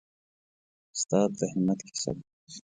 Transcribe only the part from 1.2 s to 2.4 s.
د همت کیسه ده.